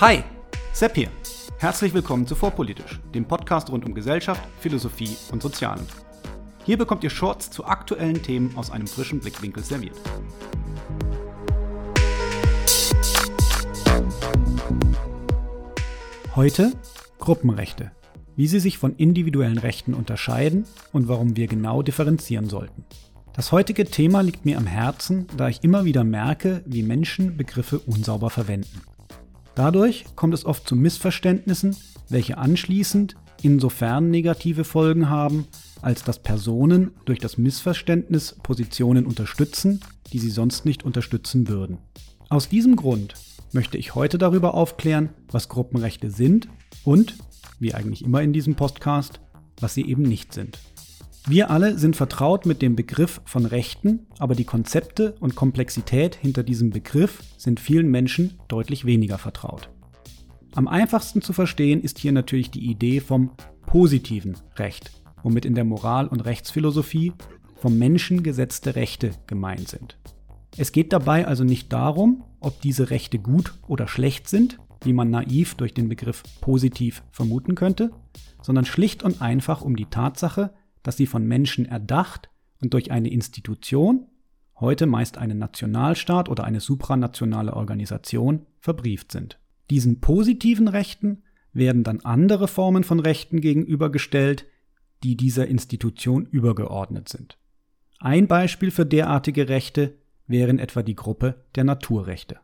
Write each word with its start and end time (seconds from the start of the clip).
Hi, 0.00 0.22
Sepp 0.72 0.94
hier. 0.94 1.08
Herzlich 1.58 1.92
willkommen 1.92 2.24
zu 2.24 2.36
Vorpolitisch, 2.36 3.00
dem 3.12 3.24
Podcast 3.24 3.68
rund 3.68 3.84
um 3.84 3.94
Gesellschaft, 3.94 4.40
Philosophie 4.60 5.16
und 5.32 5.42
Sozialen. 5.42 5.84
Hier 6.64 6.78
bekommt 6.78 7.02
ihr 7.02 7.10
Shorts 7.10 7.50
zu 7.50 7.64
aktuellen 7.64 8.22
Themen 8.22 8.56
aus 8.56 8.70
einem 8.70 8.86
frischen 8.86 9.18
Blickwinkel 9.18 9.64
serviert. 9.64 9.96
Heute 16.36 16.74
Gruppenrechte, 17.18 17.90
wie 18.36 18.46
sie 18.46 18.60
sich 18.60 18.78
von 18.78 18.94
individuellen 18.94 19.58
Rechten 19.58 19.94
unterscheiden 19.94 20.64
und 20.92 21.08
warum 21.08 21.34
wir 21.34 21.48
genau 21.48 21.82
differenzieren 21.82 22.48
sollten. 22.48 22.84
Das 23.32 23.50
heutige 23.50 23.84
Thema 23.84 24.20
liegt 24.20 24.44
mir 24.44 24.58
am 24.58 24.66
Herzen, 24.68 25.26
da 25.36 25.48
ich 25.48 25.64
immer 25.64 25.84
wieder 25.84 26.04
merke, 26.04 26.62
wie 26.66 26.84
Menschen 26.84 27.36
Begriffe 27.36 27.80
unsauber 27.80 28.30
verwenden. 28.30 28.80
Dadurch 29.58 30.04
kommt 30.14 30.34
es 30.34 30.44
oft 30.44 30.68
zu 30.68 30.76
Missverständnissen, 30.76 31.74
welche 32.08 32.38
anschließend 32.38 33.16
insofern 33.42 34.08
negative 34.08 34.62
Folgen 34.62 35.10
haben, 35.10 35.48
als 35.82 36.04
dass 36.04 36.22
Personen 36.22 36.92
durch 37.06 37.18
das 37.18 37.38
Missverständnis 37.38 38.36
Positionen 38.40 39.04
unterstützen, 39.04 39.80
die 40.12 40.20
sie 40.20 40.30
sonst 40.30 40.64
nicht 40.64 40.84
unterstützen 40.84 41.48
würden. 41.48 41.78
Aus 42.28 42.48
diesem 42.48 42.76
Grund 42.76 43.14
möchte 43.50 43.78
ich 43.78 43.96
heute 43.96 44.16
darüber 44.16 44.54
aufklären, 44.54 45.08
was 45.32 45.48
Gruppenrechte 45.48 46.12
sind 46.12 46.48
und, 46.84 47.16
wie 47.58 47.74
eigentlich 47.74 48.04
immer 48.04 48.22
in 48.22 48.32
diesem 48.32 48.54
Podcast, 48.54 49.18
was 49.58 49.74
sie 49.74 49.88
eben 49.88 50.04
nicht 50.04 50.32
sind. 50.34 50.60
Wir 51.30 51.50
alle 51.50 51.76
sind 51.76 51.94
vertraut 51.94 52.46
mit 52.46 52.62
dem 52.62 52.74
Begriff 52.74 53.20
von 53.26 53.44
Rechten, 53.44 54.06
aber 54.18 54.34
die 54.34 54.46
Konzepte 54.46 55.14
und 55.20 55.36
Komplexität 55.36 56.14
hinter 56.14 56.42
diesem 56.42 56.70
Begriff 56.70 57.22
sind 57.36 57.60
vielen 57.60 57.90
Menschen 57.90 58.38
deutlich 58.48 58.86
weniger 58.86 59.18
vertraut. 59.18 59.68
Am 60.54 60.66
einfachsten 60.66 61.20
zu 61.20 61.34
verstehen 61.34 61.82
ist 61.82 61.98
hier 61.98 62.12
natürlich 62.12 62.50
die 62.50 62.70
Idee 62.70 63.00
vom 63.00 63.32
positiven 63.66 64.38
Recht, 64.56 64.90
womit 65.22 65.44
in 65.44 65.54
der 65.54 65.64
Moral- 65.64 66.08
und 66.08 66.20
Rechtsphilosophie 66.20 67.12
vom 67.56 67.76
Menschen 67.76 68.22
gesetzte 68.22 68.74
Rechte 68.74 69.10
gemeint 69.26 69.68
sind. 69.68 69.98
Es 70.56 70.72
geht 70.72 70.94
dabei 70.94 71.26
also 71.26 71.44
nicht 71.44 71.70
darum, 71.74 72.24
ob 72.40 72.62
diese 72.62 72.88
Rechte 72.88 73.18
gut 73.18 73.52
oder 73.66 73.86
schlecht 73.86 74.30
sind, 74.30 74.58
wie 74.82 74.94
man 74.94 75.10
naiv 75.10 75.56
durch 75.56 75.74
den 75.74 75.90
Begriff 75.90 76.22
positiv 76.40 77.02
vermuten 77.10 77.54
könnte, 77.54 77.90
sondern 78.40 78.64
schlicht 78.64 79.02
und 79.02 79.20
einfach 79.20 79.60
um 79.60 79.76
die 79.76 79.86
Tatsache, 79.90 80.54
dass 80.88 80.96
sie 80.96 81.04
von 81.04 81.26
Menschen 81.26 81.66
erdacht 81.66 82.30
und 82.62 82.72
durch 82.72 82.90
eine 82.90 83.10
Institution, 83.10 84.06
heute 84.58 84.86
meist 84.86 85.18
einen 85.18 85.36
Nationalstaat 85.36 86.30
oder 86.30 86.44
eine 86.44 86.60
supranationale 86.60 87.52
Organisation, 87.52 88.46
verbrieft 88.58 89.12
sind. 89.12 89.38
Diesen 89.68 90.00
positiven 90.00 90.66
Rechten 90.66 91.24
werden 91.52 91.84
dann 91.84 92.00
andere 92.04 92.48
Formen 92.48 92.84
von 92.84 93.00
Rechten 93.00 93.42
gegenübergestellt, 93.42 94.46
die 95.02 95.14
dieser 95.14 95.46
Institution 95.46 96.24
übergeordnet 96.24 97.10
sind. 97.10 97.36
Ein 97.98 98.26
Beispiel 98.26 98.70
für 98.70 98.86
derartige 98.86 99.50
Rechte 99.50 99.94
wären 100.26 100.58
etwa 100.58 100.82
die 100.82 100.96
Gruppe 100.96 101.44
der 101.54 101.64
Naturrechte. 101.64 102.38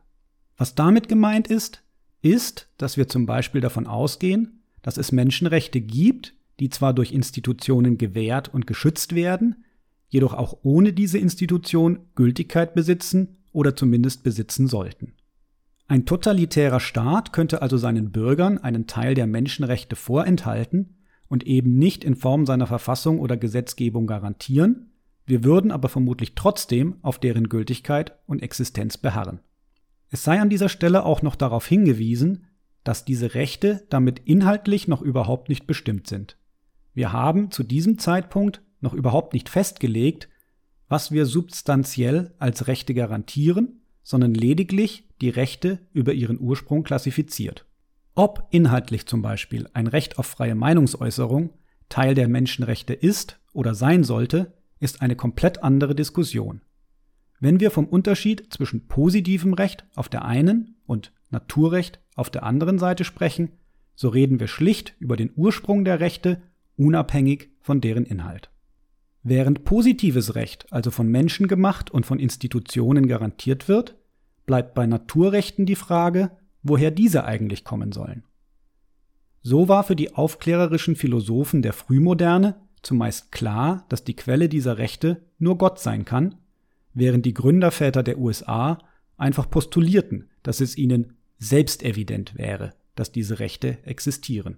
Was 0.55 0.75
damit 0.75 1.07
gemeint 1.07 1.47
ist, 1.47 1.81
ist, 2.21 2.69
dass 2.77 2.95
wir 2.95 3.07
zum 3.07 3.25
Beispiel 3.25 3.61
davon 3.61 3.87
ausgehen, 3.87 4.61
dass 4.83 4.97
es 4.97 5.11
Menschenrechte 5.11 5.81
gibt, 5.81 6.35
die 6.59 6.69
zwar 6.69 6.93
durch 6.93 7.11
Institutionen 7.11 7.97
gewährt 7.97 8.53
und 8.53 8.67
geschützt 8.67 9.15
werden, 9.15 9.65
jedoch 10.07 10.33
auch 10.33 10.59
ohne 10.63 10.93
diese 10.93 11.17
Institution 11.17 11.99
Gültigkeit 12.15 12.73
besitzen 12.73 13.37
oder 13.51 13.75
zumindest 13.75 14.23
besitzen 14.23 14.67
sollten. 14.67 15.13
Ein 15.87 16.05
totalitärer 16.05 16.79
Staat 16.79 17.33
könnte 17.33 17.61
also 17.61 17.77
seinen 17.77 18.11
Bürgern 18.11 18.57
einen 18.57 18.87
Teil 18.87 19.13
der 19.13 19.27
Menschenrechte 19.27 19.95
vorenthalten 19.95 20.95
und 21.27 21.45
eben 21.45 21.77
nicht 21.77 22.03
in 22.03 22.15
Form 22.15 22.45
seiner 22.45 22.67
Verfassung 22.67 23.19
oder 23.19 23.37
Gesetzgebung 23.37 24.07
garantieren, 24.07 24.91
wir 25.25 25.43
würden 25.43 25.71
aber 25.71 25.89
vermutlich 25.89 26.35
trotzdem 26.35 26.97
auf 27.01 27.19
deren 27.19 27.49
Gültigkeit 27.49 28.17
und 28.27 28.43
Existenz 28.43 28.97
beharren. 28.97 29.39
Es 30.09 30.23
sei 30.23 30.39
an 30.39 30.49
dieser 30.49 30.69
Stelle 30.69 31.03
auch 31.03 31.21
noch 31.21 31.35
darauf 31.35 31.65
hingewiesen, 31.65 32.47
dass 32.83 33.05
diese 33.05 33.33
Rechte 33.33 33.85
damit 33.89 34.19
inhaltlich 34.19 34.87
noch 34.87 35.01
überhaupt 35.01 35.49
nicht 35.49 35.65
bestimmt 35.65 36.07
sind. 36.07 36.37
Wir 36.95 37.13
haben 37.13 37.51
zu 37.51 37.61
diesem 37.63 37.99
Zeitpunkt 37.99 38.63
noch 38.79 38.93
überhaupt 38.93 39.33
nicht 39.33 39.49
festgelegt, 39.49 40.29
was 40.87 41.11
wir 41.11 41.25
substanziell 41.25 42.33
als 42.39 42.67
Rechte 42.67 42.93
garantieren, 42.93 43.81
sondern 44.01 44.33
lediglich 44.33 45.07
die 45.21 45.29
Rechte 45.29 45.79
über 45.91 46.13
ihren 46.13 46.39
Ursprung 46.39 46.83
klassifiziert. 46.83 47.65
Ob 48.13 48.47
inhaltlich 48.49 49.07
zum 49.07 49.21
Beispiel 49.21 49.69
ein 49.73 49.87
Recht 49.87 50.17
auf 50.17 50.25
freie 50.25 50.55
Meinungsäußerung 50.55 51.51
Teil 51.89 52.15
der 52.15 52.29
Menschenrechte 52.29 52.93
ist 52.93 53.39
oder 53.51 53.75
sein 53.75 54.03
sollte, 54.03 54.53
ist 54.79 55.01
eine 55.01 55.15
komplett 55.15 55.63
andere 55.63 55.95
Diskussion. 55.95 56.61
Wenn 57.39 57.59
wir 57.59 57.71
vom 57.71 57.87
Unterschied 57.87 58.53
zwischen 58.53 58.87
positivem 58.87 59.53
Recht 59.53 59.85
auf 59.95 60.07
der 60.07 60.23
einen 60.23 60.77
und 60.85 61.11
Naturrecht 61.29 61.99
auf 62.15 62.29
der 62.29 62.43
anderen 62.43 62.79
Seite 62.79 63.03
sprechen, 63.03 63.51
so 63.95 64.09
reden 64.09 64.39
wir 64.39 64.47
schlicht 64.47 64.95
über 64.99 65.17
den 65.17 65.31
Ursprung 65.35 65.83
der 65.83 65.99
Rechte 65.99 66.41
unabhängig 66.77 67.49
von 67.61 67.81
deren 67.81 68.05
Inhalt. 68.05 68.49
Während 69.23 69.63
positives 69.63 70.35
Recht 70.35 70.71
also 70.71 70.91
von 70.91 71.07
Menschen 71.07 71.47
gemacht 71.47 71.89
und 71.89 72.05
von 72.05 72.19
Institutionen 72.19 73.07
garantiert 73.07 73.67
wird, 73.67 73.95
bleibt 74.45 74.75
bei 74.75 74.85
Naturrechten 74.85 75.65
die 75.65 75.75
Frage, 75.75 76.31
woher 76.61 76.91
diese 76.91 77.25
eigentlich 77.25 77.63
kommen 77.63 77.91
sollen. 77.91 78.23
So 79.41 79.67
war 79.67 79.83
für 79.83 79.95
die 79.95 80.13
aufklärerischen 80.13 80.95
Philosophen 80.95 81.61
der 81.61 81.73
Frühmoderne 81.73 82.55
zumeist 82.81 83.31
klar, 83.31 83.85
dass 83.89 84.03
die 84.03 84.15
Quelle 84.15 84.49
dieser 84.49 84.77
Rechte 84.77 85.23
nur 85.39 85.57
Gott 85.57 85.79
sein 85.79 86.05
kann, 86.05 86.35
während 86.93 87.25
die 87.25 87.33
Gründerväter 87.33 88.03
der 88.03 88.17
USA 88.19 88.79
einfach 89.17 89.49
postulierten, 89.49 90.29
dass 90.43 90.61
es 90.61 90.77
ihnen 90.77 91.13
selbstevident 91.37 92.37
wäre, 92.37 92.73
dass 92.95 93.11
diese 93.11 93.39
Rechte 93.39 93.83
existieren. 93.85 94.57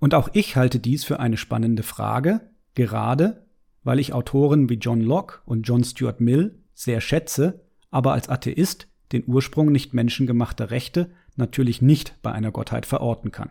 Und 0.00 0.14
auch 0.14 0.30
ich 0.32 0.56
halte 0.56 0.80
dies 0.80 1.04
für 1.04 1.20
eine 1.20 1.36
spannende 1.36 1.84
Frage, 1.84 2.40
gerade 2.74 3.46
weil 3.84 3.98
ich 3.98 4.12
Autoren 4.12 4.68
wie 4.68 4.74
John 4.74 5.00
Locke 5.00 5.40
und 5.44 5.62
John 5.62 5.84
Stuart 5.84 6.20
Mill 6.20 6.58
sehr 6.74 7.00
schätze, 7.00 7.64
aber 7.90 8.12
als 8.12 8.28
Atheist 8.28 8.88
den 9.12 9.24
Ursprung 9.26 9.72
nicht 9.72 9.94
menschengemachter 9.94 10.70
Rechte 10.70 11.10
natürlich 11.36 11.82
nicht 11.82 12.16
bei 12.22 12.32
einer 12.32 12.50
Gottheit 12.50 12.86
verorten 12.86 13.30
kann. 13.30 13.50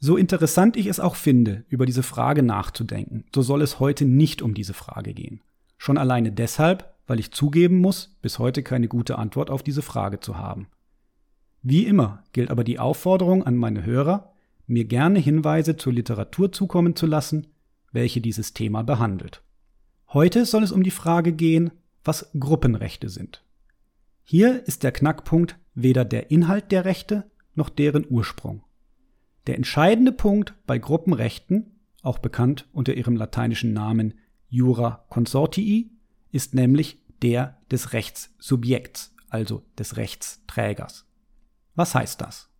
So 0.00 0.16
interessant 0.16 0.76
ich 0.76 0.86
es 0.86 1.00
auch 1.00 1.16
finde, 1.16 1.64
über 1.68 1.86
diese 1.86 2.04
Frage 2.04 2.42
nachzudenken, 2.42 3.24
so 3.34 3.42
soll 3.42 3.62
es 3.62 3.80
heute 3.80 4.04
nicht 4.04 4.42
um 4.42 4.54
diese 4.54 4.74
Frage 4.74 5.12
gehen. 5.12 5.40
Schon 5.76 5.98
alleine 5.98 6.32
deshalb, 6.32 6.94
weil 7.06 7.18
ich 7.18 7.32
zugeben 7.32 7.78
muss, 7.78 8.16
bis 8.22 8.38
heute 8.38 8.62
keine 8.62 8.88
gute 8.88 9.18
Antwort 9.18 9.50
auf 9.50 9.62
diese 9.62 9.82
Frage 9.82 10.20
zu 10.20 10.38
haben. 10.38 10.68
Wie 11.62 11.84
immer 11.84 12.22
gilt 12.32 12.50
aber 12.50 12.62
die 12.62 12.78
Aufforderung 12.78 13.44
an 13.44 13.56
meine 13.56 13.84
Hörer, 13.84 14.34
mir 14.68 14.84
gerne 14.84 15.18
Hinweise 15.18 15.76
zur 15.76 15.92
Literatur 15.92 16.52
zukommen 16.52 16.94
zu 16.94 17.06
lassen, 17.06 17.48
welche 17.90 18.20
dieses 18.20 18.54
Thema 18.54 18.82
behandelt. 18.82 19.42
Heute 20.12 20.46
soll 20.46 20.62
es 20.62 20.72
um 20.72 20.82
die 20.82 20.90
Frage 20.90 21.32
gehen, 21.32 21.70
was 22.04 22.30
Gruppenrechte 22.38 23.08
sind. 23.08 23.44
Hier 24.22 24.66
ist 24.66 24.82
der 24.82 24.92
Knackpunkt 24.92 25.58
weder 25.74 26.04
der 26.04 26.30
Inhalt 26.30 26.70
der 26.70 26.84
Rechte 26.84 27.30
noch 27.54 27.68
deren 27.70 28.06
Ursprung. 28.08 28.62
Der 29.46 29.56
entscheidende 29.56 30.12
Punkt 30.12 30.54
bei 30.66 30.78
Gruppenrechten, 30.78 31.78
auch 32.02 32.18
bekannt 32.18 32.68
unter 32.72 32.94
ihrem 32.94 33.16
lateinischen 33.16 33.72
Namen 33.72 34.14
Jura 34.48 35.06
Consortii, 35.08 35.90
ist 36.30 36.54
nämlich 36.54 36.98
der 37.22 37.58
des 37.70 37.92
Rechtssubjekts, 37.92 39.14
also 39.30 39.62
des 39.78 39.96
Rechtsträgers. 39.96 41.06
Was 41.74 41.94
heißt 41.94 42.20
das? 42.20 42.50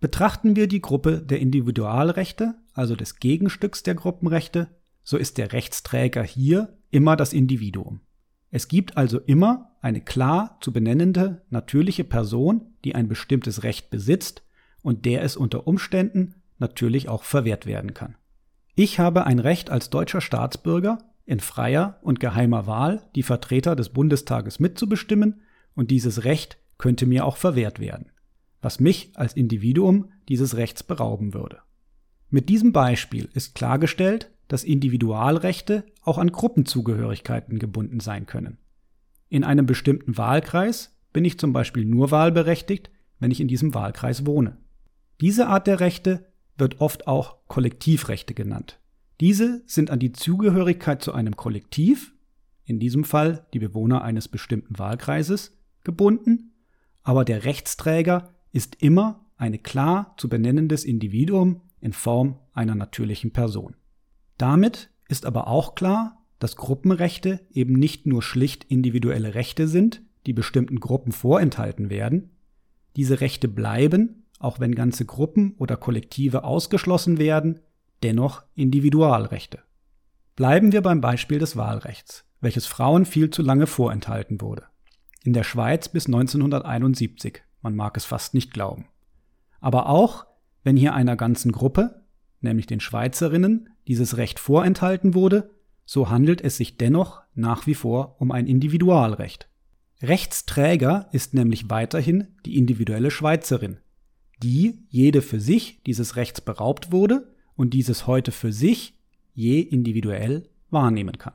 Betrachten 0.00 0.54
wir 0.54 0.68
die 0.68 0.80
Gruppe 0.80 1.20
der 1.20 1.40
Individualrechte, 1.40 2.54
also 2.72 2.94
des 2.94 3.18
Gegenstücks 3.18 3.82
der 3.82 3.96
Gruppenrechte, 3.96 4.68
so 5.02 5.16
ist 5.16 5.38
der 5.38 5.52
Rechtsträger 5.52 6.22
hier 6.22 6.76
immer 6.90 7.16
das 7.16 7.32
Individuum. 7.32 8.00
Es 8.52 8.68
gibt 8.68 8.96
also 8.96 9.18
immer 9.18 9.72
eine 9.80 10.00
klar 10.00 10.56
zu 10.60 10.72
benennende 10.72 11.42
natürliche 11.50 12.04
Person, 12.04 12.74
die 12.84 12.94
ein 12.94 13.08
bestimmtes 13.08 13.64
Recht 13.64 13.90
besitzt 13.90 14.44
und 14.82 15.04
der 15.04 15.22
es 15.22 15.36
unter 15.36 15.66
Umständen 15.66 16.36
natürlich 16.58 17.08
auch 17.08 17.24
verwehrt 17.24 17.66
werden 17.66 17.92
kann. 17.92 18.14
Ich 18.76 19.00
habe 19.00 19.26
ein 19.26 19.40
Recht 19.40 19.68
als 19.68 19.90
deutscher 19.90 20.20
Staatsbürger, 20.20 20.98
in 21.26 21.40
freier 21.40 21.98
und 22.02 22.20
geheimer 22.20 22.66
Wahl 22.68 23.02
die 23.16 23.24
Vertreter 23.24 23.74
des 23.74 23.88
Bundestages 23.88 24.60
mitzubestimmen, 24.60 25.40
und 25.74 25.90
dieses 25.90 26.24
Recht 26.24 26.58
könnte 26.76 27.06
mir 27.06 27.24
auch 27.24 27.36
verwehrt 27.36 27.80
werden 27.80 28.10
was 28.60 28.80
mich 28.80 29.12
als 29.14 29.34
Individuum 29.34 30.10
dieses 30.28 30.56
Rechts 30.56 30.82
berauben 30.82 31.34
würde. 31.34 31.58
Mit 32.30 32.48
diesem 32.48 32.72
Beispiel 32.72 33.28
ist 33.32 33.54
klargestellt, 33.54 34.30
dass 34.48 34.64
Individualrechte 34.64 35.84
auch 36.02 36.18
an 36.18 36.32
Gruppenzugehörigkeiten 36.32 37.58
gebunden 37.58 38.00
sein 38.00 38.26
können. 38.26 38.58
In 39.28 39.44
einem 39.44 39.66
bestimmten 39.66 40.16
Wahlkreis 40.16 40.96
bin 41.12 41.24
ich 41.24 41.38
zum 41.38 41.52
Beispiel 41.52 41.84
nur 41.84 42.10
wahlberechtigt, 42.10 42.90
wenn 43.18 43.30
ich 43.30 43.40
in 43.40 43.48
diesem 43.48 43.74
Wahlkreis 43.74 44.26
wohne. 44.26 44.56
Diese 45.20 45.48
Art 45.48 45.66
der 45.66 45.80
Rechte 45.80 46.26
wird 46.56 46.80
oft 46.80 47.06
auch 47.06 47.36
Kollektivrechte 47.46 48.34
genannt. 48.34 48.80
Diese 49.20 49.62
sind 49.66 49.90
an 49.90 49.98
die 49.98 50.12
Zugehörigkeit 50.12 51.02
zu 51.02 51.12
einem 51.12 51.36
Kollektiv, 51.36 52.14
in 52.64 52.78
diesem 52.78 53.04
Fall 53.04 53.46
die 53.52 53.58
Bewohner 53.58 54.02
eines 54.02 54.28
bestimmten 54.28 54.78
Wahlkreises, 54.78 55.56
gebunden, 55.82 56.52
aber 57.02 57.24
der 57.24 57.44
Rechtsträger 57.44 58.34
ist 58.52 58.82
immer 58.82 59.26
ein 59.36 59.62
klar 59.62 60.14
zu 60.16 60.28
benennendes 60.28 60.84
Individuum 60.84 61.62
in 61.80 61.92
Form 61.92 62.38
einer 62.52 62.74
natürlichen 62.74 63.32
Person. 63.32 63.76
Damit 64.36 64.90
ist 65.08 65.26
aber 65.26 65.48
auch 65.48 65.74
klar, 65.74 66.24
dass 66.38 66.56
Gruppenrechte 66.56 67.40
eben 67.50 67.74
nicht 67.74 68.06
nur 68.06 68.22
schlicht 68.22 68.64
individuelle 68.64 69.34
Rechte 69.34 69.68
sind, 69.68 70.02
die 70.26 70.32
bestimmten 70.32 70.80
Gruppen 70.80 71.12
vorenthalten 71.12 71.90
werden. 71.90 72.30
Diese 72.96 73.20
Rechte 73.20 73.48
bleiben, 73.48 74.24
auch 74.38 74.60
wenn 74.60 74.74
ganze 74.74 75.04
Gruppen 75.04 75.54
oder 75.58 75.76
Kollektive 75.76 76.44
ausgeschlossen 76.44 77.18
werden, 77.18 77.60
dennoch 78.02 78.44
Individualrechte. 78.54 79.60
Bleiben 80.36 80.72
wir 80.72 80.82
beim 80.82 81.00
Beispiel 81.00 81.38
des 81.38 81.56
Wahlrechts, 81.56 82.24
welches 82.40 82.66
Frauen 82.66 83.04
viel 83.04 83.30
zu 83.30 83.42
lange 83.42 83.66
vorenthalten 83.66 84.40
wurde. 84.40 84.64
In 85.24 85.32
der 85.32 85.42
Schweiz 85.42 85.88
bis 85.88 86.06
1971, 86.06 87.42
man 87.62 87.74
mag 87.74 87.96
es 87.96 88.04
fast 88.04 88.34
nicht 88.34 88.52
glauben. 88.52 88.86
Aber 89.60 89.88
auch, 89.88 90.26
wenn 90.62 90.76
hier 90.76 90.94
einer 90.94 91.16
ganzen 91.16 91.52
Gruppe, 91.52 92.02
nämlich 92.40 92.66
den 92.66 92.80
Schweizerinnen, 92.80 93.70
dieses 93.86 94.16
Recht 94.16 94.38
vorenthalten 94.38 95.14
wurde, 95.14 95.50
so 95.84 96.10
handelt 96.10 96.40
es 96.40 96.56
sich 96.56 96.76
dennoch 96.76 97.22
nach 97.34 97.66
wie 97.66 97.74
vor 97.74 98.16
um 98.20 98.30
ein 98.30 98.46
Individualrecht. 98.46 99.48
Rechtsträger 100.02 101.08
ist 101.12 101.34
nämlich 101.34 101.70
weiterhin 101.70 102.28
die 102.44 102.56
individuelle 102.56 103.10
Schweizerin, 103.10 103.78
die 104.42 104.84
jede 104.88 105.22
für 105.22 105.40
sich 105.40 105.82
dieses 105.84 106.14
Rechts 106.16 106.40
beraubt 106.40 106.92
wurde 106.92 107.34
und 107.56 107.74
dieses 107.74 108.06
heute 108.06 108.30
für 108.30 108.52
sich 108.52 108.96
je 109.34 109.60
individuell 109.60 110.48
wahrnehmen 110.70 111.18
kann. 111.18 111.34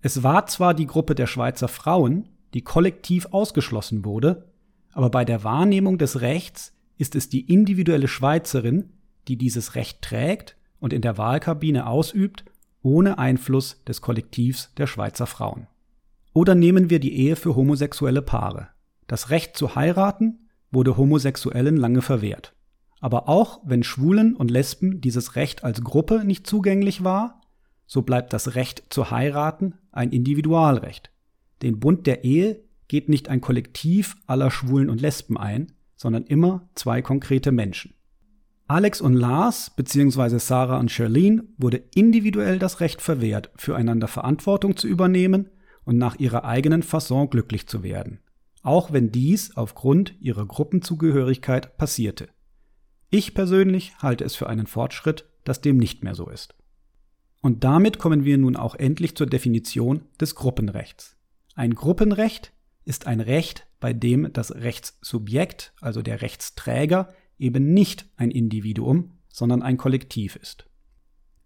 Es 0.00 0.22
war 0.22 0.46
zwar 0.46 0.74
die 0.74 0.86
Gruppe 0.86 1.14
der 1.14 1.26
Schweizer 1.26 1.68
Frauen, 1.68 2.28
die 2.54 2.62
kollektiv 2.62 3.26
ausgeschlossen 3.30 4.04
wurde, 4.04 4.52
aber 4.94 5.10
bei 5.10 5.24
der 5.24 5.44
Wahrnehmung 5.44 5.98
des 5.98 6.20
Rechts 6.20 6.72
ist 6.96 7.16
es 7.16 7.28
die 7.28 7.52
individuelle 7.52 8.08
Schweizerin, 8.08 8.90
die 9.26 9.36
dieses 9.36 9.74
Recht 9.74 10.02
trägt 10.02 10.56
und 10.78 10.92
in 10.92 11.02
der 11.02 11.18
Wahlkabine 11.18 11.86
ausübt, 11.86 12.44
ohne 12.82 13.18
Einfluss 13.18 13.82
des 13.84 14.00
Kollektivs 14.00 14.72
der 14.76 14.86
Schweizer 14.86 15.26
Frauen. 15.26 15.66
Oder 16.32 16.54
nehmen 16.54 16.90
wir 16.90 17.00
die 17.00 17.16
Ehe 17.16 17.36
für 17.36 17.56
homosexuelle 17.56 18.22
Paare. 18.22 18.68
Das 19.06 19.30
Recht 19.30 19.56
zu 19.56 19.74
heiraten 19.74 20.48
wurde 20.70 20.96
Homosexuellen 20.96 21.76
lange 21.76 22.02
verwehrt. 22.02 22.54
Aber 23.00 23.28
auch 23.28 23.60
wenn 23.64 23.82
Schwulen 23.82 24.34
und 24.34 24.50
Lesben 24.50 25.00
dieses 25.00 25.36
Recht 25.36 25.64
als 25.64 25.82
Gruppe 25.82 26.24
nicht 26.24 26.46
zugänglich 26.46 27.04
war, 27.04 27.40
so 27.86 28.02
bleibt 28.02 28.32
das 28.32 28.54
Recht 28.54 28.84
zu 28.90 29.10
heiraten 29.10 29.74
ein 29.92 30.10
Individualrecht. 30.10 31.10
Den 31.62 31.80
Bund 31.80 32.06
der 32.06 32.24
Ehe 32.24 32.63
geht 32.88 33.08
nicht 33.08 33.28
ein 33.28 33.40
Kollektiv 33.40 34.16
aller 34.26 34.50
Schwulen 34.50 34.90
und 34.90 35.00
Lesben 35.00 35.38
ein, 35.38 35.72
sondern 35.96 36.24
immer 36.24 36.68
zwei 36.74 37.02
konkrete 37.02 37.52
Menschen. 37.52 37.94
Alex 38.66 39.00
und 39.00 39.14
Lars 39.14 39.72
bzw. 39.76 40.38
Sarah 40.38 40.78
und 40.78 40.90
Charlene 40.90 41.44
wurde 41.58 41.82
individuell 41.94 42.58
das 42.58 42.80
Recht 42.80 43.02
verwehrt, 43.02 43.50
füreinander 43.56 44.08
Verantwortung 44.08 44.76
zu 44.76 44.88
übernehmen 44.88 45.50
und 45.84 45.98
nach 45.98 46.18
ihrer 46.18 46.44
eigenen 46.44 46.82
Fasson 46.82 47.28
glücklich 47.28 47.66
zu 47.66 47.82
werden, 47.82 48.20
auch 48.62 48.92
wenn 48.92 49.12
dies 49.12 49.56
aufgrund 49.56 50.14
ihrer 50.20 50.46
Gruppenzugehörigkeit 50.46 51.76
passierte. 51.76 52.28
Ich 53.10 53.34
persönlich 53.34 53.92
halte 53.98 54.24
es 54.24 54.34
für 54.34 54.48
einen 54.48 54.66
Fortschritt, 54.66 55.26
dass 55.44 55.60
dem 55.60 55.76
nicht 55.76 56.02
mehr 56.02 56.14
so 56.14 56.28
ist. 56.28 56.54
Und 57.42 57.62
damit 57.62 57.98
kommen 57.98 58.24
wir 58.24 58.38
nun 58.38 58.56
auch 58.56 58.74
endlich 58.74 59.14
zur 59.14 59.26
Definition 59.26 60.06
des 60.18 60.34
Gruppenrechts. 60.34 61.18
Ein 61.54 61.74
Gruppenrecht 61.74 62.52
ist 62.84 63.06
ein 63.06 63.20
Recht, 63.20 63.66
bei 63.80 63.92
dem 63.92 64.32
das 64.32 64.54
Rechtssubjekt, 64.54 65.72
also 65.80 66.02
der 66.02 66.22
Rechtsträger, 66.22 67.08
eben 67.38 67.72
nicht 67.72 68.06
ein 68.16 68.30
Individuum, 68.30 69.12
sondern 69.28 69.62
ein 69.62 69.76
Kollektiv 69.76 70.36
ist. 70.36 70.66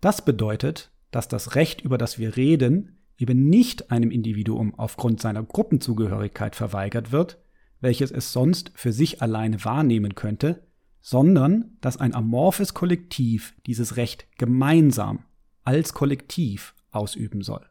Das 0.00 0.25
bedeutet, 0.25 0.90
dass 1.11 1.29
das 1.29 1.55
Recht, 1.55 1.81
über 1.81 1.99
das 1.99 2.19
wir 2.19 2.37
reden, 2.37 2.99
eben 3.17 3.49
nicht 3.49 3.90
einem 3.90 4.11
Individuum 4.11 4.75
aufgrund 4.75 5.20
seiner 5.20 5.43
Gruppenzugehörigkeit 5.43 6.55
verweigert 6.55 7.11
wird, 7.11 7.38
welches 7.81 8.11
es 8.11 8.32
sonst 8.32 8.73
für 8.75 8.93
sich 8.93 9.23
alleine 9.23 9.64
wahrnehmen 9.64 10.14
könnte, 10.14 10.67
sondern 11.00 11.76
dass 11.81 11.96
ein 11.96 12.14
amorphes 12.14 12.75
Kollektiv 12.75 13.55
dieses 13.67 13.96
Recht 13.96 14.26
gemeinsam 14.37 15.25
als 15.64 15.94
Kollektiv 15.94 16.75
ausüben 16.90 17.43
soll. 17.43 17.64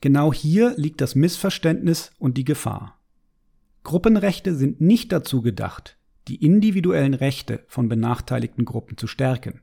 Genau 0.00 0.32
hier 0.32 0.74
liegt 0.76 1.00
das 1.00 1.14
Missverständnis 1.14 2.12
und 2.18 2.36
die 2.36 2.44
Gefahr. 2.44 2.98
Gruppenrechte 3.82 4.54
sind 4.54 4.80
nicht 4.80 5.12
dazu 5.12 5.42
gedacht, 5.42 5.98
die 6.28 6.44
individuellen 6.44 7.14
Rechte 7.14 7.64
von 7.66 7.88
benachteiligten 7.88 8.64
Gruppen 8.64 8.96
zu 8.96 9.06
stärken. 9.06 9.62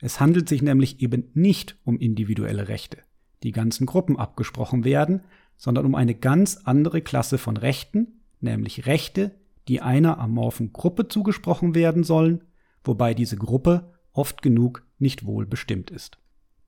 Es 0.00 0.20
handelt 0.20 0.48
sich 0.48 0.62
nämlich 0.62 1.02
eben 1.02 1.30
nicht 1.34 1.76
um 1.84 1.98
individuelle 1.98 2.68
Rechte 2.68 2.98
die 3.42 3.52
ganzen 3.52 3.86
Gruppen 3.86 4.16
abgesprochen 4.16 4.84
werden, 4.84 5.22
sondern 5.56 5.86
um 5.86 5.94
eine 5.94 6.14
ganz 6.14 6.58
andere 6.64 7.02
Klasse 7.02 7.38
von 7.38 7.56
Rechten, 7.56 8.20
nämlich 8.40 8.86
Rechte, 8.86 9.34
die 9.66 9.80
einer 9.80 10.18
amorphen 10.18 10.72
Gruppe 10.72 11.08
zugesprochen 11.08 11.74
werden 11.74 12.04
sollen, 12.04 12.44
wobei 12.84 13.14
diese 13.14 13.36
Gruppe 13.36 13.92
oft 14.12 14.42
genug 14.42 14.86
nicht 14.98 15.24
wohl 15.26 15.46
bestimmt 15.46 15.90
ist. 15.90 16.18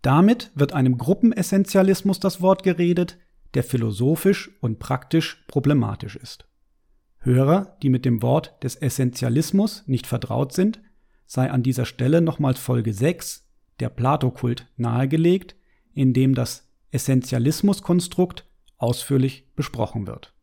Damit 0.02 0.50
wird 0.54 0.72
einem 0.72 0.96
Gruppenessentialismus 0.96 2.20
das 2.20 2.40
Wort 2.40 2.62
geredet, 2.62 3.18
der 3.54 3.64
philosophisch 3.64 4.50
und 4.60 4.78
praktisch 4.78 5.44
problematisch 5.46 6.16
ist. 6.16 6.46
Hörer, 7.18 7.76
die 7.82 7.90
mit 7.90 8.04
dem 8.04 8.22
Wort 8.22 8.62
des 8.62 8.76
Essentialismus 8.76 9.84
nicht 9.86 10.06
vertraut 10.06 10.52
sind, 10.52 10.80
sei 11.26 11.50
an 11.50 11.62
dieser 11.62 11.84
Stelle 11.84 12.22
nochmals 12.22 12.58
Folge 12.58 12.94
6, 12.94 13.46
der 13.78 13.90
Platokult, 13.90 14.66
nahegelegt, 14.76 15.54
in 15.92 16.14
dem 16.14 16.34
das 16.34 16.68
Essentialismuskonstrukt 16.92 18.46
ausführlich 18.78 19.46
besprochen 19.54 20.06
wird. 20.06 20.34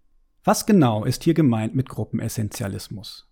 Was 0.44 0.66
genau 0.66 1.04
ist 1.04 1.24
hier 1.24 1.34
gemeint 1.34 1.76
mit 1.76 1.90
Gruppenessentialismus? 1.90 3.28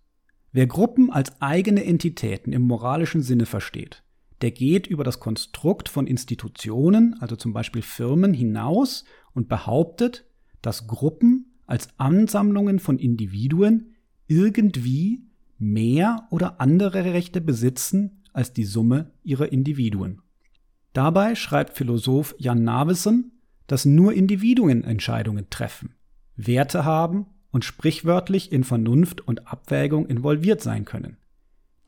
Wer 0.52 0.66
Gruppen 0.66 1.10
als 1.10 1.40
eigene 1.40 1.84
Entitäten 1.84 2.52
im 2.52 2.62
moralischen 2.62 3.22
Sinne 3.22 3.46
versteht, 3.46 4.02
der 4.42 4.50
geht 4.50 4.86
über 4.86 5.04
das 5.04 5.20
Konstrukt 5.20 5.88
von 5.88 6.06
Institutionen, 6.06 7.16
also 7.20 7.36
zum 7.36 7.52
Beispiel 7.52 7.82
Firmen, 7.82 8.34
hinaus 8.34 9.04
und 9.32 9.48
behauptet, 9.48 10.26
dass 10.62 10.86
Gruppen 10.86 11.54
als 11.66 11.88
Ansammlungen 11.98 12.78
von 12.78 12.98
Individuen 12.98 13.94
irgendwie 14.26 15.22
mehr 15.58 16.26
oder 16.30 16.60
andere 16.60 17.04
Rechte 17.04 17.40
besitzen 17.40 18.22
als 18.32 18.52
die 18.52 18.64
Summe 18.64 19.12
ihrer 19.22 19.50
Individuen. 19.52 20.20
Dabei 20.92 21.34
schreibt 21.34 21.76
Philosoph 21.76 22.34
Jan 22.38 22.62
Navesen, 22.62 23.32
dass 23.66 23.84
nur 23.84 24.12
Individuen 24.12 24.84
Entscheidungen 24.84 25.48
treffen, 25.50 25.94
Werte 26.36 26.84
haben 26.84 27.26
und 27.50 27.64
sprichwörtlich 27.64 28.52
in 28.52 28.64
Vernunft 28.64 29.26
und 29.26 29.48
Abwägung 29.48 30.06
involviert 30.06 30.60
sein 30.60 30.84
können. 30.84 31.16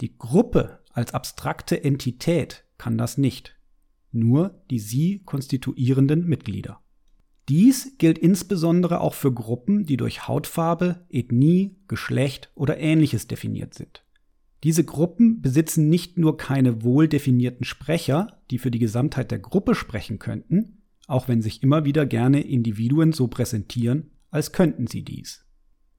Die 0.01 0.17
Gruppe 0.17 0.78
als 0.93 1.15
abstrakte 1.15 1.83
Entität 1.83 2.65
kann 2.77 2.99
das 2.99 3.19
nicht, 3.19 3.57
nur 4.13 4.63
die 4.71 4.79
sie 4.79 5.23
konstituierenden 5.25 6.27
Mitglieder. 6.27 6.81
Dies 7.49 7.97
gilt 7.97 8.19
insbesondere 8.19 9.01
auch 9.01 9.15
für 9.15 9.33
Gruppen, 9.33 9.87
die 9.87 9.97
durch 9.97 10.29
Hautfarbe, 10.29 11.07
Ethnie, 11.09 11.77
Geschlecht 11.89 12.51
oder 12.55 12.79
ähnliches 12.79 13.27
definiert 13.27 13.75
sind. 13.75 14.05
Diese 14.65 14.85
Gruppen 14.85 15.41
besitzen 15.41 15.89
nicht 15.89 16.19
nur 16.19 16.37
keine 16.37 16.83
wohl 16.83 17.09
definierten 17.09 17.65
Sprecher, 17.65 18.41
die 18.51 18.59
für 18.59 18.71
die 18.71 18.81
Gesamtheit 18.81 19.31
der 19.31 19.39
Gruppe 19.39 19.75
sprechen 19.75 20.19
könnten, 20.19 20.83
auch 21.07 21.29
wenn 21.29 21.41
sich 21.41 21.63
immer 21.63 21.85
wieder 21.85 22.07
gerne 22.07 22.43
Individuen 22.43 23.13
so 23.13 23.29
präsentieren, 23.29 24.11
als 24.31 24.53
könnten 24.53 24.87
sie 24.87 25.03
dies. 25.03 25.47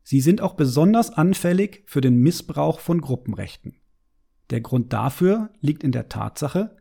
Sie 0.04 0.22
sind 0.22 0.42
auch 0.42 0.54
besonders 0.54 1.12
anfällig 1.12 1.84
für 1.86 2.02
den 2.02 2.18
Missbrauch 2.18 2.80
von 2.80 3.02
Gruppenrechten. 3.02 3.76
Der 4.50 4.62
Grund 4.62 4.94
dafür 4.94 5.50
liegt 5.62 5.84
in 5.84 5.92
der 5.92 6.10
Tatsache, 6.10 6.76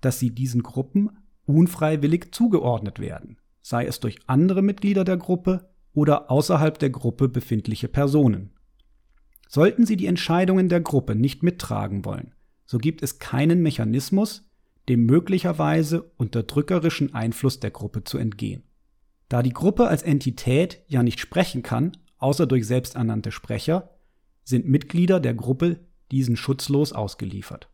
dass 0.00 0.18
sie 0.18 0.30
diesen 0.30 0.62
Gruppen 0.62 1.10
unfreiwillig 1.44 2.32
zugeordnet 2.32 2.98
werden, 2.98 3.38
sei 3.60 3.86
es 3.86 4.00
durch 4.00 4.18
andere 4.26 4.62
Mitglieder 4.62 5.04
der 5.04 5.16
Gruppe 5.16 5.70
oder 5.92 6.30
außerhalb 6.30 6.78
der 6.78 6.90
Gruppe 6.90 7.28
befindliche 7.28 7.88
Personen. 7.88 8.50
Sollten 9.48 9.84
Sie 9.84 9.96
die 9.96 10.06
Entscheidungen 10.06 10.70
der 10.70 10.80
Gruppe 10.80 11.14
nicht 11.14 11.42
mittragen 11.42 12.06
wollen, 12.06 12.34
so 12.64 12.78
gibt 12.78 13.02
es 13.02 13.18
keinen 13.18 13.60
Mechanismus, 13.60 14.48
dem 14.88 15.04
möglicherweise 15.04 16.10
unterdrückerischen 16.16 17.14
Einfluss 17.14 17.60
der 17.60 17.70
Gruppe 17.70 18.04
zu 18.04 18.16
entgehen. 18.16 18.62
Da 19.28 19.42
die 19.42 19.52
Gruppe 19.52 19.88
als 19.88 20.02
Entität 20.02 20.82
ja 20.88 21.02
nicht 21.02 21.20
sprechen 21.20 21.62
kann, 21.62 21.92
außer 22.18 22.46
durch 22.46 22.66
selbsternannte 22.66 23.30
Sprecher, 23.30 23.90
sind 24.44 24.66
Mitglieder 24.66 25.20
der 25.20 25.34
Gruppe 25.34 25.80
diesen 26.12 26.36
schutzlos 26.36 26.92
ausgeliefert. 26.92 27.68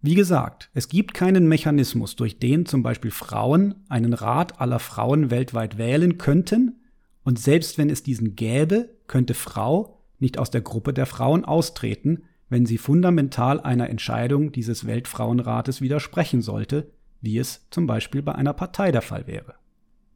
Wie 0.00 0.14
gesagt, 0.14 0.70
es 0.74 0.88
gibt 0.88 1.14
keinen 1.14 1.48
Mechanismus, 1.48 2.16
durch 2.16 2.38
den 2.38 2.66
zum 2.66 2.82
Beispiel 2.82 3.10
Frauen 3.10 3.74
einen 3.88 4.12
Rat 4.12 4.60
aller 4.60 4.78
Frauen 4.78 5.30
weltweit 5.30 5.78
wählen 5.78 6.18
könnten, 6.18 6.80
und 7.24 7.38
selbst 7.38 7.78
wenn 7.78 7.88
es 7.88 8.02
diesen 8.02 8.36
gäbe, 8.36 8.90
könnte 9.06 9.32
Frau 9.34 9.98
nicht 10.18 10.38
aus 10.38 10.50
der 10.50 10.60
Gruppe 10.60 10.92
der 10.92 11.06
Frauen 11.06 11.44
austreten, 11.44 12.24
wenn 12.48 12.66
sie 12.66 12.78
fundamental 12.78 13.60
einer 13.60 13.88
Entscheidung 13.88 14.52
dieses 14.52 14.86
Weltfrauenrates 14.86 15.80
widersprechen 15.80 16.42
sollte, 16.42 16.90
wie 17.20 17.38
es 17.38 17.66
zum 17.70 17.86
Beispiel 17.86 18.22
bei 18.22 18.34
einer 18.34 18.52
Partei 18.52 18.92
der 18.92 19.02
Fall 19.02 19.26
wäre. 19.26 19.54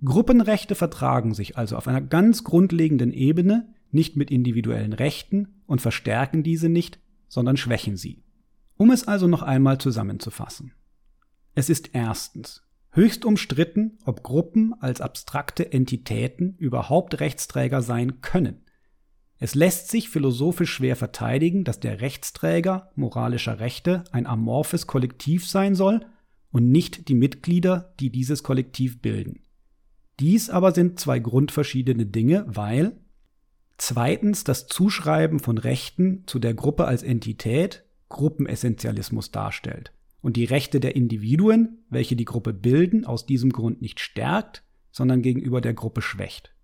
Gruppenrechte 0.04 0.74
vertragen 0.74 1.34
sich 1.34 1.56
also 1.56 1.76
auf 1.76 1.88
einer 1.88 2.02
ganz 2.02 2.44
grundlegenden 2.44 3.12
Ebene 3.12 3.68
nicht 3.90 4.16
mit 4.16 4.30
individuellen 4.30 4.92
Rechten 4.92 5.48
und 5.66 5.80
verstärken 5.80 6.42
diese 6.42 6.68
nicht, 6.68 7.00
sondern 7.28 7.56
schwächen 7.56 7.96
sie. 7.96 8.22
Um 8.76 8.90
es 8.90 9.06
also 9.06 9.26
noch 9.26 9.42
einmal 9.42 9.78
zusammenzufassen. 9.78 10.72
Es 11.54 11.68
ist 11.68 11.90
erstens 11.92 12.62
höchst 12.90 13.24
umstritten, 13.24 13.98
ob 14.04 14.22
Gruppen 14.22 14.74
als 14.80 15.00
abstrakte 15.00 15.72
Entitäten 15.72 16.54
überhaupt 16.58 17.20
Rechtsträger 17.20 17.82
sein 17.82 18.20
können. 18.20 18.64
Es 19.38 19.54
lässt 19.54 19.88
sich 19.88 20.08
philosophisch 20.08 20.72
schwer 20.72 20.96
verteidigen, 20.96 21.62
dass 21.64 21.78
der 21.78 22.00
Rechtsträger 22.00 22.90
moralischer 22.96 23.60
Rechte 23.60 24.04
ein 24.10 24.26
amorphes 24.26 24.86
Kollektiv 24.86 25.46
sein 25.48 25.74
soll 25.74 26.04
und 26.50 26.70
nicht 26.70 27.08
die 27.08 27.14
Mitglieder, 27.14 27.94
die 28.00 28.10
dieses 28.10 28.42
Kollektiv 28.42 29.00
bilden. 29.00 29.42
Dies 30.18 30.50
aber 30.50 30.72
sind 30.72 30.98
zwei 30.98 31.20
grundverschiedene 31.20 32.06
Dinge, 32.06 32.44
weil 32.48 32.98
zweitens 33.78 34.44
das 34.44 34.66
Zuschreiben 34.66 35.40
von 35.40 35.58
Rechten 35.58 36.24
zu 36.26 36.38
der 36.38 36.54
Gruppe 36.54 36.84
als 36.84 37.02
Entität 37.02 37.84
Gruppenessentialismus 38.08 39.30
darstellt 39.30 39.92
und 40.20 40.36
die 40.36 40.44
Rechte 40.44 40.80
der 40.80 40.96
Individuen, 40.96 41.84
welche 41.88 42.16
die 42.16 42.24
Gruppe 42.24 42.52
bilden, 42.52 43.04
aus 43.04 43.26
diesem 43.26 43.50
Grund 43.50 43.80
nicht 43.80 44.00
stärkt, 44.00 44.64
sondern 44.90 45.22
gegenüber 45.22 45.60
der 45.60 45.74
Gruppe 45.74 46.02
schwächt. 46.02 46.54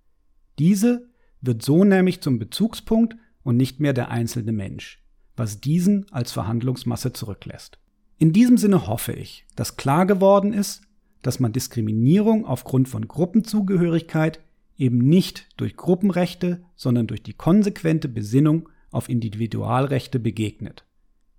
Diese 0.58 1.08
wird 1.40 1.62
so 1.62 1.84
nämlich 1.84 2.20
zum 2.20 2.38
Bezugspunkt 2.38 3.16
und 3.42 3.56
nicht 3.56 3.80
mehr 3.80 3.92
der 3.92 4.10
einzelne 4.10 4.52
Mensch, 4.52 5.02
was 5.36 5.60
diesen 5.60 6.10
als 6.10 6.32
Verhandlungsmasse 6.32 7.12
zurücklässt. 7.12 7.78
In 8.18 8.32
diesem 8.32 8.56
Sinne 8.56 8.86
hoffe 8.86 9.12
ich, 9.12 9.46
dass 9.54 9.76
klar 9.76 10.06
geworden 10.06 10.52
ist, 10.52 10.82
dass 11.22 11.40
man 11.40 11.52
Diskriminierung 11.52 12.44
aufgrund 12.46 12.88
von 12.88 13.08
Gruppenzugehörigkeit 13.08 14.40
eben 14.76 14.98
nicht 14.98 15.48
durch 15.56 15.76
Gruppenrechte, 15.76 16.64
sondern 16.76 17.06
durch 17.06 17.22
die 17.22 17.34
konsequente 17.34 18.08
Besinnung 18.08 18.68
auf 18.90 19.08
Individualrechte 19.08 20.18
begegnet. 20.18 20.84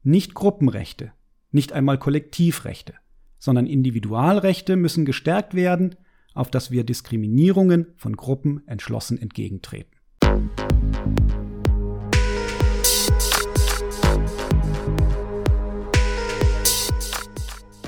Nicht 0.04 0.34
Gruppenrechte, 0.34 1.12
nicht 1.52 1.74
einmal 1.74 1.98
Kollektivrechte, 1.98 2.94
sondern 3.40 3.66
Individualrechte 3.66 4.76
müssen 4.76 5.06
gestärkt 5.06 5.54
werden, 5.54 5.96
auf 6.34 6.52
dass 6.52 6.70
wir 6.70 6.84
Diskriminierungen 6.84 7.88
von 7.96 8.16
Gruppen 8.16 8.62
entschlossen 8.68 9.18
entgegentreten. 9.18 9.96